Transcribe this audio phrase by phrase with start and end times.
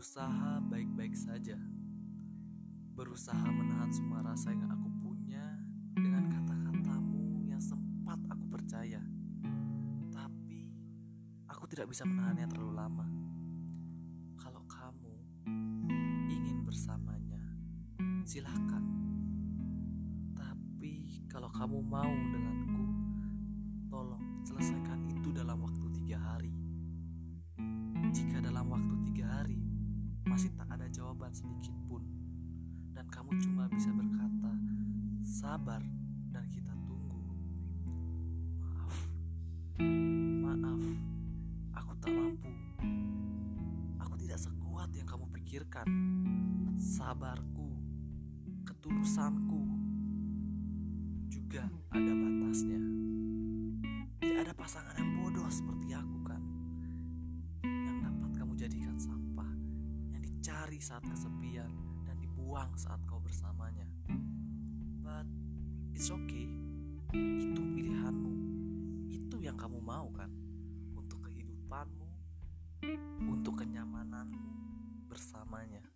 [0.00, 1.60] berusaha baik-baik saja.
[2.96, 5.44] Berusaha menahan semua rasa yang aku punya
[5.92, 9.04] dengan kata-katamu yang sempat aku percaya.
[10.08, 10.72] Tapi
[11.52, 13.04] aku tidak bisa menahannya terlalu lama.
[14.40, 15.44] Kalau kamu
[16.32, 17.44] ingin bersamanya,
[18.24, 18.80] silahkan.
[20.32, 22.88] Tapi kalau kamu mau denganku,
[23.92, 26.56] tolong selesaikan itu dalam waktu tiga hari.
[28.16, 28.99] Jika dalam waktu
[30.40, 32.00] masih tak ada jawaban sedikit pun,
[32.96, 34.56] dan kamu cuma bisa berkata
[35.20, 35.84] sabar
[36.32, 37.20] dan kita tunggu.
[40.40, 40.80] Maaf, maaf,
[41.76, 42.48] aku tak mampu.
[44.00, 45.84] Aku tidak sekuat yang kamu pikirkan.
[46.80, 47.76] Sabarku,
[48.64, 49.60] ketulusanku
[51.28, 52.80] juga ada batasnya.
[54.24, 55.89] Tidak ada pasangan yang bodoh seperti
[60.70, 61.70] dicari saat kesepian
[62.06, 63.90] Dan dibuang saat kau bersamanya.
[65.02, 65.26] But
[65.90, 66.46] it's okay.
[67.10, 68.32] Itu pilihanmu.
[69.10, 70.30] Itu yang kamu mau kan?
[70.94, 72.06] Untuk kehidupanmu
[73.26, 74.46] Untuk kenyamananmu
[75.10, 75.89] Bersamanya